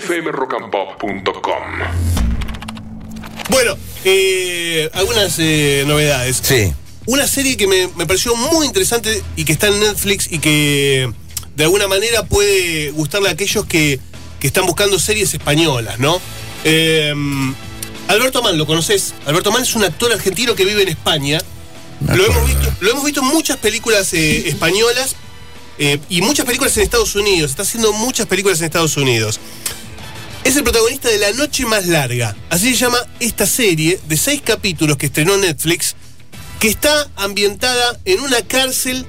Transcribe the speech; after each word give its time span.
fmrockandpop.com. 0.00 1.62
Bueno, 3.48 3.76
eh, 4.04 4.90
algunas 4.92 5.38
eh, 5.38 5.84
novedades. 5.86 6.40
Sí. 6.42 6.72
Una 7.06 7.26
serie 7.26 7.56
que 7.56 7.66
me, 7.66 7.88
me 7.96 8.06
pareció 8.06 8.34
muy 8.36 8.66
interesante 8.66 9.22
y 9.36 9.44
que 9.44 9.52
está 9.52 9.68
en 9.68 9.80
Netflix 9.80 10.30
y 10.30 10.38
que 10.38 11.12
de 11.54 11.64
alguna 11.64 11.88
manera 11.88 12.24
puede 12.24 12.90
gustarle 12.90 13.28
a 13.28 13.32
aquellos 13.32 13.64
que, 13.66 14.00
que 14.38 14.46
están 14.46 14.66
buscando 14.66 14.98
series 14.98 15.32
españolas, 15.32 15.98
¿no? 15.98 16.20
Eh, 16.64 17.14
Alberto 18.08 18.38
Amán, 18.38 18.58
¿lo 18.58 18.66
conoces? 18.66 19.14
Alberto 19.24 19.50
Amán 19.50 19.62
es 19.62 19.74
un 19.74 19.84
actor 19.84 20.12
argentino 20.12 20.54
que 20.54 20.64
vive 20.64 20.82
en 20.82 20.88
España. 20.88 21.40
Lo 22.06 22.26
hemos, 22.26 22.46
visto, 22.46 22.72
lo 22.80 22.90
hemos 22.90 23.04
visto 23.04 23.20
en 23.20 23.28
muchas 23.28 23.56
películas 23.56 24.12
eh, 24.12 24.44
españolas 24.48 25.16
eh, 25.78 25.98
y 26.08 26.20
muchas 26.22 26.44
películas 26.44 26.76
en 26.76 26.82
Estados 26.82 27.14
Unidos. 27.16 27.50
Está 27.50 27.62
haciendo 27.62 27.92
muchas 27.92 28.26
películas 28.26 28.60
en 28.60 28.66
Estados 28.66 28.96
Unidos. 28.96 29.40
Es 30.46 30.54
el 30.54 30.62
protagonista 30.62 31.08
de 31.08 31.18
La 31.18 31.32
Noche 31.32 31.66
Más 31.66 31.88
Larga. 31.88 32.36
Así 32.50 32.70
se 32.70 32.76
llama 32.76 32.98
esta 33.18 33.46
serie 33.46 33.98
de 34.06 34.16
seis 34.16 34.40
capítulos 34.44 34.96
que 34.96 35.06
estrenó 35.06 35.36
Netflix, 35.36 35.96
que 36.60 36.68
está 36.68 37.10
ambientada 37.16 37.98
en 38.04 38.20
una 38.20 38.40
cárcel 38.42 39.04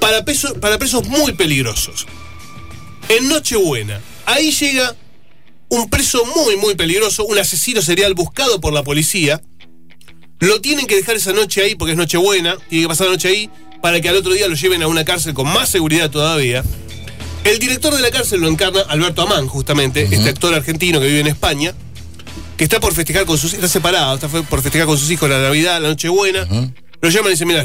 para, 0.00 0.24
para 0.60 0.76
presos 0.76 1.06
muy 1.06 1.34
peligrosos. 1.34 2.04
En 3.08 3.28
Nochebuena. 3.28 4.00
Ahí 4.26 4.50
llega 4.50 4.96
un 5.68 5.88
preso 5.88 6.24
muy, 6.34 6.56
muy 6.56 6.74
peligroso, 6.74 7.24
un 7.26 7.38
asesino 7.38 7.80
serial 7.80 8.14
buscado 8.14 8.60
por 8.60 8.72
la 8.72 8.82
policía. 8.82 9.40
Lo 10.40 10.60
tienen 10.60 10.88
que 10.88 10.96
dejar 10.96 11.14
esa 11.14 11.32
noche 11.32 11.62
ahí 11.62 11.76
porque 11.76 11.92
es 11.92 11.96
Nochebuena, 11.96 12.56
tiene 12.68 12.86
que 12.86 12.88
pasar 12.88 13.06
la 13.06 13.12
noche 13.12 13.28
ahí 13.28 13.50
para 13.80 14.00
que 14.00 14.08
al 14.08 14.16
otro 14.16 14.32
día 14.32 14.48
lo 14.48 14.56
lleven 14.56 14.82
a 14.82 14.88
una 14.88 15.04
cárcel 15.04 15.32
con 15.32 15.46
más 15.46 15.68
seguridad 15.68 16.10
todavía. 16.10 16.64
El 17.44 17.58
director 17.58 17.94
de 17.94 18.02
la 18.02 18.10
cárcel 18.10 18.40
lo 18.40 18.48
encarna 18.48 18.80
Alberto 18.88 19.22
Amán, 19.22 19.46
justamente, 19.46 20.02
este 20.10 20.28
actor 20.28 20.54
argentino 20.54 21.00
que 21.00 21.06
vive 21.06 21.20
en 21.20 21.26
España, 21.26 21.74
que 22.56 22.64
está 22.64 22.80
por 22.80 22.92
festejar 22.94 23.24
con 23.24 23.38
sus 23.38 23.54
está 23.54 23.68
separado, 23.68 24.14
está 24.14 24.28
por 24.28 24.60
festejar 24.62 24.86
con 24.86 24.98
sus 24.98 25.10
hijos 25.10 25.28
la 25.30 25.40
Navidad, 25.40 25.80
la 25.80 25.88
Nochebuena. 25.88 26.46
Lo 27.00 27.08
llaman 27.08 27.28
y 27.28 27.30
dicen, 27.30 27.48
mira, 27.48 27.64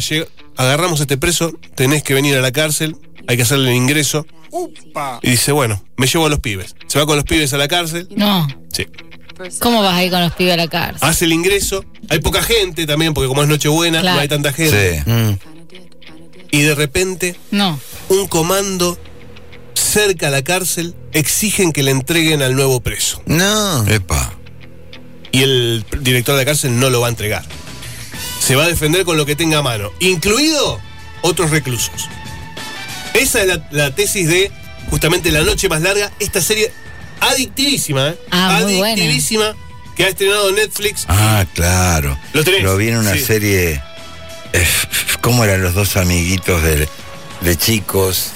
agarramos 0.56 1.00
a 1.02 1.04
este 1.04 1.18
preso, 1.18 1.52
tenés 1.76 2.04
que 2.04 2.14
venir 2.14 2.38
a 2.38 2.42
la 2.42 2.52
cárcel, 2.54 2.96
hay 3.28 3.36
que 3.36 3.44
hacerle 3.44 3.72
el 3.72 3.76
ingreso. 3.76 4.26
Y 5.22 5.32
dice, 5.32 5.52
bueno, 5.52 5.84
me 5.98 6.08
llevo 6.08 6.26
a 6.26 6.30
los 6.30 6.40
pibes. 6.40 6.76
Se 6.88 6.98
va 6.98 7.06
con 7.06 7.18
los 7.18 7.26
pibes 7.26 7.54
a 7.54 7.58
la 7.58 7.68
cárcel. 7.68 8.08
No. 8.16 8.48
Sí. 8.72 8.88
¿Cómo 9.60 9.82
vas 9.84 9.96
ahí 9.96 10.10
con 10.10 10.22
los 10.22 10.34
pibes 10.34 10.54
a 10.54 10.58
la 10.58 10.70
cárcel? 10.70 11.00
Hace 11.10 11.26
el 11.26 11.34
ingreso. 11.34 11.84
Hay 12.10 12.20
poca 12.20 12.42
gente 12.42 12.86
también, 12.86 13.14
porque 13.14 13.28
como 13.28 13.42
es 13.44 13.50
Nochebuena, 13.50 14.00
Claro. 14.00 14.16
no 14.16 14.22
hay 14.22 14.28
tanta 14.30 14.54
gente. 14.54 15.04
Sí. 15.04 15.12
Mm. 15.12 15.38
Y 16.52 16.62
de 16.62 16.74
repente, 16.76 17.36
No. 17.52 17.78
un 18.08 18.28
comando 18.30 18.98
cerca 19.96 20.28
a 20.28 20.30
la 20.30 20.44
cárcel 20.44 20.94
exigen 21.14 21.72
que 21.72 21.82
le 21.82 21.92
entreguen 21.92 22.42
al 22.42 22.54
nuevo 22.54 22.82
preso. 22.82 23.22
No. 23.26 23.88
Epa. 23.88 24.34
Y 25.32 25.42
el 25.44 25.86
director 26.02 26.36
de 26.36 26.42
la 26.42 26.46
cárcel 26.46 26.78
no 26.78 26.90
lo 26.90 27.00
va 27.00 27.08
a 27.08 27.10
entregar. 27.12 27.46
Se 28.42 28.58
va 28.58 28.66
a 28.66 28.68
defender 28.68 29.06
con 29.06 29.16
lo 29.16 29.26
que 29.26 29.38
tenga 29.38 29.60
a 29.60 29.62
mano, 29.64 29.92
incluido 30.02 30.82
otros 31.22 31.50
reclusos. 31.50 32.10
Esa 33.14 33.42
es 33.42 33.48
la, 33.48 33.68
la 33.72 33.96
tesis 33.96 34.28
de 34.28 34.52
justamente 34.90 35.32
La 35.32 35.42
Noche 35.44 35.70
Más 35.70 35.82
Larga, 35.82 36.12
esta 36.20 36.42
serie 36.42 36.74
adictivísima, 37.22 38.10
¿eh? 38.10 38.20
Ah, 38.32 38.60
muy 38.64 38.76
buena. 38.76 38.94
adictivísima, 38.96 39.56
que 39.96 40.04
ha 40.04 40.10
estrenado 40.10 40.52
Netflix. 40.52 41.06
Ah, 41.08 41.46
claro. 41.54 42.20
¿Lo 42.34 42.44
tenés? 42.44 42.64
Lo 42.64 42.76
vi 42.76 42.90
en 42.90 42.98
una 42.98 43.14
Sí. 43.14 43.22
serie. 43.22 43.82
eh, 44.52 44.68
¿Cómo 45.22 45.46
eran 45.46 45.62
los 45.64 45.74
dos 45.74 45.96
amiguitos 45.96 46.62
de, 46.64 46.90
de 47.42 47.56
chicos? 47.56 48.32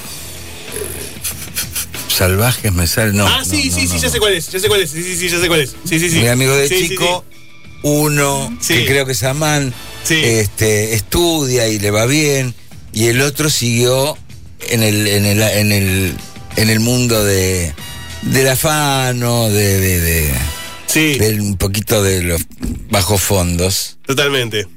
Salvajes 2.20 2.74
me 2.74 2.86
sale. 2.86 3.14
No. 3.14 3.26
ah, 3.26 3.38
no, 3.40 3.46
sí, 3.46 3.70
no, 3.70 3.76
sí, 3.78 3.88
sí, 3.88 3.98
ya 3.98 4.10
sé 4.10 4.20
cuál 4.20 4.34
es, 4.34 4.50
ya 4.52 4.60
sé 4.60 4.68
cuál 4.68 4.82
es, 4.82 4.90
sí, 4.92 5.02
sí, 5.04 5.16
sí, 5.16 5.30
ya 5.30 5.40
sé 5.40 5.48
cuál 5.48 5.62
es. 5.62 5.74
Sí, 5.86 6.00
sí, 6.00 6.10
sí. 6.10 6.20
Mi 6.20 6.28
amigo 6.28 6.54
de 6.54 6.68
Sí, 6.68 6.80
sí, 6.82 6.90
chico, 6.90 7.24
uno 7.84 8.58
que 8.68 8.86
creo 8.86 9.06
que 9.06 9.14
es 9.14 9.24
Amán, 9.24 9.74
este, 10.10 10.96
estudia 10.96 11.70
y 11.70 11.80
le 11.80 11.92
va 11.92 12.06
bien, 12.08 12.54
y 12.92 13.08
el 13.08 13.22
otro 13.22 13.50
siguió 13.50 14.18
en 14.68 14.84
el, 14.84 15.08
en 15.08 15.26
el, 15.26 15.42
en 15.42 15.72
el, 15.72 16.14
en 16.58 16.70
el 16.70 16.80
mundo 16.82 17.24
de 17.24 17.74
del 18.24 18.50
afano, 18.50 19.48
de, 19.50 19.80
de, 19.80 20.00
de- 20.02 20.34
Sí, 20.88 21.20
del 21.20 21.40
un 21.40 21.56
poquito 21.56 22.04
de 22.04 22.22
los 22.24 22.42
bajos 22.90 23.22
fondos. 23.22 23.98
totalmente. 24.06 24.68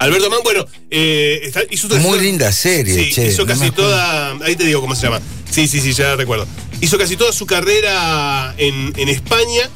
Alberto 0.00 0.28
Mann, 0.28 0.40
bueno, 0.42 0.66
eh, 0.90 1.40
está- 1.44 1.62
hizo 1.70 1.88
Muy 2.00 2.18
linda 2.20 2.52
serie, 2.52 2.94
Sí, 3.04 3.12
che, 3.12 3.28
hizo 3.28 3.42
no 3.42 3.48
casi 3.48 3.70
toda. 3.70 4.32
Ahí 4.44 4.56
te 4.56 4.64
digo 4.64 4.80
cómo 4.82 4.94
se 4.96 5.02
llama. 5.06 5.22
Sí, 5.48 5.68
sí, 5.68 5.80
sí, 5.80 5.92
ya 5.94 6.16
recuerdo. 6.16 6.46
Hizo 6.84 6.98
casi 6.98 7.16
toda 7.16 7.32
su 7.32 7.46
carrera 7.46 8.54
en, 8.58 8.92
en 8.98 9.08
España 9.08 9.70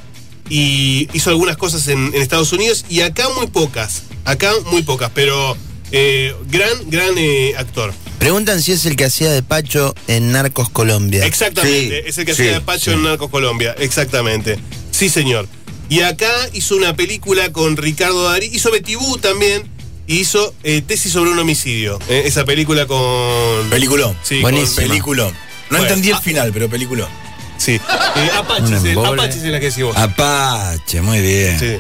y 0.51 1.09
hizo 1.15 1.31
algunas 1.31 1.57
cosas 1.57 1.89
en, 1.89 2.09
en 2.15 2.21
Estados 2.21 2.53
Unidos 2.53 2.85
y 2.91 3.01
acá 3.01 3.29
muy 3.35 3.47
pocas. 3.47 4.03
Acá 4.27 4.53
muy 4.71 4.83
pocas, 4.83 5.11
pero 5.15 5.57
eh, 5.91 6.35
gran, 6.51 6.69
gran 6.91 7.17
eh, 7.17 7.55
actor. 7.57 7.95
Preguntan 8.19 8.61
si 8.63 8.73
es 8.73 8.85
el 8.85 8.95
que 8.95 9.07
hacía 9.07 9.31
de 9.31 9.43
Pacho 9.43 9.95
en 10.07 10.33
Narcos 10.33 10.69
Colombia. 10.69 11.25
Exactamente, 11.25 12.03
Sí, 12.03 12.09
es 12.09 12.19
el 12.19 12.27
que 12.27 12.35
sí, 12.35 12.43
hacía 12.43 12.55
de 12.55 12.61
Pacho 12.61 12.91
sí. 12.91 12.97
en 12.99 13.05
Narcos 13.05 13.31
Colombia, 13.31 13.75
exactamente. 13.79 14.59
Sí, 14.91 15.09
señor. 15.09 15.49
Y 15.89 16.01
acá 16.01 16.31
hizo 16.53 16.77
una 16.77 16.95
película 16.95 17.53
con 17.53 17.79
Ricardo 17.79 18.25
Darí, 18.25 18.51
hizo 18.53 18.71
Betty 18.71 18.97
Boo 18.97 19.17
también, 19.17 19.63
y 20.07 20.19
hizo 20.19 20.53
eh, 20.63 20.83
Tesis 20.87 21.11
sobre 21.13 21.31
un 21.31 21.39
homicidio. 21.39 21.99
eh, 22.11 22.25
esa 22.27 22.45
película 22.45 22.87
con. 22.87 23.71
Peliculón. 23.71 24.15
Sí, 24.23 24.43
Buenísimo. 24.43 24.75
con- 24.77 24.89
Peliculón. 24.89 25.48
No 25.71 25.79
Bueno, 25.79 25.85
entendí 25.85 26.09
el 26.11 26.15
ah. 26.17 26.21
final, 26.21 26.51
pero 26.53 26.69
peliculón. 26.69 27.09
Sí. 27.57 27.81
Eh, 28.17 28.31
Apache, 28.37 28.75
el- 28.77 28.87
embole. 28.87 29.23
Apache 29.23 29.39
es 29.39 29.45
la 29.45 29.61
que 29.61 29.67
decís 29.67 29.85
vos. 29.85 29.97
Apache, 29.97 31.01
muy 31.03 31.21
bien. 31.21 31.59
Sí. 31.61 31.79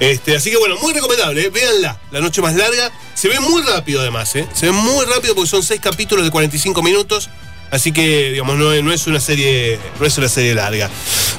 Este, 0.00 0.36
así 0.36 0.50
que 0.50 0.56
bueno, 0.56 0.76
muy 0.82 0.92
recomendable, 0.92 1.42
¿eh? 1.42 1.50
véanla. 1.50 2.00
La 2.10 2.20
noche 2.20 2.42
más 2.42 2.54
larga. 2.56 2.90
Se 3.14 3.28
ve 3.28 3.38
muy 3.40 3.62
rápido 3.62 4.00
además, 4.00 4.34
¿eh? 4.34 4.46
Se 4.52 4.66
ve 4.66 4.72
muy 4.72 5.04
rápido 5.06 5.34
porque 5.36 5.48
son 5.50 5.62
seis 5.62 5.80
capítulos 5.80 6.24
de 6.24 6.30
45 6.32 6.82
minutos. 6.82 7.30
Así 7.70 7.92
que, 7.92 8.30
digamos, 8.32 8.56
no, 8.56 8.72
es- 8.72 8.82
no 8.82 8.92
es 8.92 9.06
una 9.06 9.20
serie. 9.20 9.78
No 10.00 10.06
es 10.06 10.18
una 10.18 10.28
serie 10.28 10.54
larga. 10.54 10.90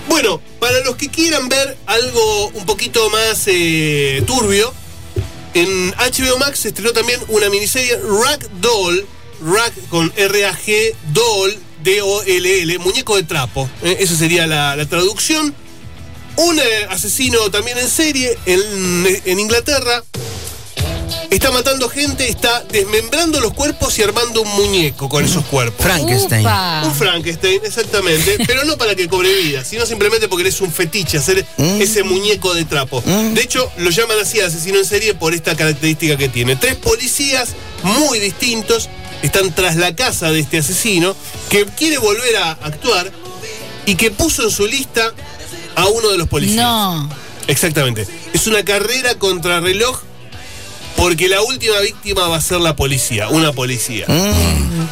Bueno, 0.07 0.39
para 0.59 0.79
los 0.81 0.95
que 0.95 1.09
quieran 1.09 1.49
ver 1.49 1.77
algo 1.87 2.47
un 2.49 2.65
poquito 2.65 3.09
más 3.09 3.43
eh, 3.47 4.23
turbio, 4.25 4.73
en 5.53 5.91
HBO 5.97 6.37
Max 6.37 6.59
se 6.59 6.69
estrenó 6.69 6.91
también 6.93 7.19
una 7.27 7.49
miniserie 7.49 7.97
Rag 8.23 8.39
Rag 9.41 9.73
con 9.89 10.11
R-A-G, 10.15 10.93
Doll, 11.13 11.55
D-O-L-L, 11.83 12.79
muñeco 12.79 13.15
de 13.15 13.23
trapo. 13.23 13.69
¿eh? 13.83 13.97
Esa 13.99 14.15
sería 14.15 14.47
la, 14.47 14.75
la 14.75 14.85
traducción. 14.85 15.53
Un 16.37 16.59
eh, 16.59 16.63
asesino 16.89 17.49
también 17.49 17.77
en 17.77 17.89
serie 17.89 18.37
en, 18.45 18.61
en 19.25 19.39
Inglaterra 19.39 20.03
está 21.29 21.51
matando 21.51 21.89
gente, 21.89 22.27
está 22.29 22.63
desmembrando 22.71 23.39
los 23.39 23.53
cuerpos 23.53 23.97
y 23.99 24.03
armando 24.03 24.41
un 24.41 24.49
muñeco 24.55 25.09
con 25.09 25.23
esos 25.25 25.45
cuerpos. 25.45 25.85
Frankenstein. 25.85 26.41
Upa. 26.41 26.83
Un 26.85 26.95
Frankenstein, 26.95 27.61
exactamente, 27.63 28.37
pero 28.47 28.63
no 28.65 28.77
para 28.77 28.95
que 28.95 29.07
cobre 29.07 29.33
vida, 29.41 29.63
sino 29.63 29.85
simplemente 29.85 30.27
porque 30.27 30.43
eres 30.43 30.61
un 30.61 30.71
fetiche 30.71 31.17
hacer 31.17 31.45
Mm. 31.57 31.81
ese 31.81 32.03
muñeco 32.03 32.53
de 32.53 32.65
trapo. 32.65 33.01
De 33.33 33.41
hecho, 33.41 33.69
lo 33.77 33.89
llaman 33.89 34.17
así 34.21 34.39
asesino 34.41 34.77
en 34.79 34.85
serie 34.85 35.13
por 35.13 35.33
esta 35.33 35.55
característica 35.55 36.17
que 36.17 36.29
tiene. 36.29 36.55
Tres 36.55 36.75
policías 36.75 37.49
muy 37.83 38.19
distintos 38.19 38.89
están 39.25 39.53
tras 39.53 39.75
la 39.75 39.95
casa 39.95 40.31
de 40.31 40.39
este 40.39 40.59
asesino 40.59 41.15
que 41.49 41.65
quiere 41.65 41.97
volver 41.97 42.37
a 42.37 42.51
actuar 42.51 43.11
y 43.85 43.95
que 43.95 44.11
puso 44.11 44.43
en 44.43 44.51
su 44.51 44.65
lista 44.67 45.13
a 45.75 45.87
uno 45.87 46.09
de 46.09 46.17
los 46.17 46.27
policías. 46.27 46.63
No. 46.63 47.09
Exactamente. 47.47 48.07
Es 48.33 48.47
una 48.47 48.63
carrera 48.63 49.15
contra 49.15 49.59
reloj 49.59 49.99
porque 50.95 51.27
la 51.27 51.41
última 51.41 51.79
víctima 51.79 52.27
va 52.27 52.37
a 52.37 52.41
ser 52.41 52.61
la 52.61 52.75
policía, 52.75 53.29
una 53.29 53.51
policía. 53.51 54.05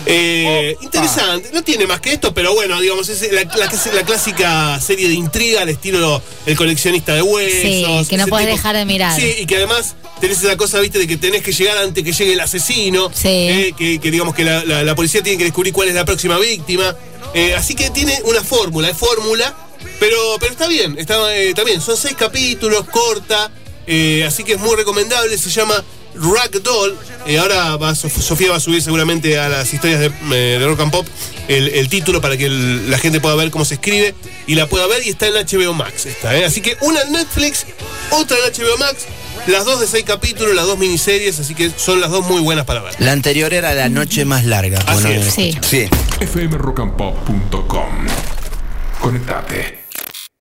Eh, 0.05 0.75
interesante, 0.81 1.49
no 1.53 1.63
tiene 1.63 1.87
más 1.87 1.99
que 2.01 2.13
esto, 2.13 2.33
pero 2.33 2.53
bueno, 2.53 2.79
digamos, 2.81 3.09
es 3.09 3.21
la, 3.31 3.43
la- 3.43 3.93
la 3.93 4.03
clásica 4.05 4.79
serie 4.79 5.07
de 5.07 5.13
intriga 5.15 5.61
al 5.61 5.69
estilo 5.69 6.21
El 6.45 6.55
coleccionista 6.57 7.13
de 7.15 7.21
huesos. 7.21 7.61
Sí, 7.61 7.85
que 8.09 8.17
no 8.17 8.27
podés 8.27 8.47
dejar 8.47 8.75
de 8.75 8.85
mirar. 8.85 9.19
Sí, 9.19 9.35
y 9.39 9.45
que 9.45 9.55
además 9.57 9.95
tenés 10.19 10.43
esa 10.43 10.55
cosa, 10.57 10.79
viste, 10.79 10.99
de 10.99 11.07
que 11.07 11.17
tenés 11.17 11.41
que 11.43 11.51
llegar 11.51 11.77
antes 11.77 12.03
que 12.03 12.11
llegue 12.13 12.33
el 12.33 12.39
asesino. 12.39 13.09
Sí. 13.13 13.27
eh, 13.29 13.73
que, 13.77 13.99
que 13.99 14.11
digamos 14.11 14.33
que 14.35 14.43
la, 14.43 14.63
la- 14.65 14.83
la 14.83 14.95
policía 14.95 15.21
tiene 15.23 15.37
que 15.37 15.45
descubrir 15.45 15.73
cuál 15.73 15.89
es 15.89 15.95
la 15.95 16.05
próxima 16.05 16.37
víctima. 16.39 16.95
Eh, 17.33 17.55
así 17.55 17.73
que 17.75 17.89
tiene 17.89 18.19
una 18.25 18.43
fórmula, 18.43 18.89
es 18.89 18.97
fórmula, 18.97 19.55
pero, 19.99 20.17
pero 20.39 20.51
está 20.51 20.67
bien, 20.67 20.95
está, 20.99 21.35
eh, 21.35 21.49
está 21.49 21.63
bien. 21.63 21.81
Son 21.81 21.97
seis 21.97 22.15
capítulos, 22.17 22.85
corta, 22.89 23.49
eh, 23.87 24.23
así 24.27 24.43
que 24.43 24.53
es 24.53 24.59
muy 24.59 24.75
recomendable. 24.75 25.35
Se 25.37 25.49
llama 25.49 25.83
Ragdoll. 26.15 26.97
Eh, 27.25 27.37
ahora 27.39 27.75
va, 27.77 27.91
Sof- 27.95 28.21
Sofía 28.21 28.49
va 28.51 28.57
a 28.57 28.59
subir 28.59 28.81
seguramente 28.81 29.39
a 29.39 29.49
las 29.49 29.73
historias 29.73 29.99
de, 29.99 30.07
eh, 30.07 30.59
de 30.59 30.65
Rock 30.65 30.81
and 30.81 30.91
Pop 30.91 31.07
el, 31.47 31.69
el 31.69 31.89
título 31.89 32.19
para 32.21 32.37
que 32.37 32.45
el- 32.45 32.89
la 32.91 32.97
gente 32.97 33.19
pueda 33.21 33.35
ver 33.35 33.49
cómo 33.51 33.65
se 33.65 33.75
escribe 33.75 34.13
y 34.47 34.55
la 34.55 34.67
pueda 34.67 34.87
ver 34.87 35.05
y 35.05 35.09
está 35.09 35.27
en 35.27 35.33
HBO 35.35 35.73
Max. 35.73 36.05
Está, 36.05 36.35
eh. 36.37 36.45
Así 36.45 36.61
que 36.61 36.77
una 36.81 37.01
en 37.01 37.11
Netflix, 37.13 37.65
otra 38.11 38.37
en 38.37 38.43
HBO 38.53 38.77
Max, 38.77 39.05
las 39.47 39.65
dos 39.65 39.79
de 39.79 39.87
seis 39.87 40.03
capítulos, 40.05 40.55
las 40.55 40.65
dos 40.65 40.77
miniseries, 40.77 41.39
así 41.39 41.53
que 41.55 41.71
son 41.75 41.99
las 42.01 42.11
dos 42.11 42.25
muy 42.25 42.41
buenas 42.41 42.65
para 42.65 42.81
ver. 42.81 42.93
La 42.99 43.11
anterior 43.11 43.53
era 43.53 43.73
La 43.73 43.89
Noche 43.89 44.23
Más 44.25 44.45
Larga. 44.45 44.79
Así 44.87 45.07
es. 45.11 45.33
Sí. 45.33 45.57
Sí. 45.61 45.87
fmrockandpop.com. 46.25 48.07
Conectate. 49.01 49.82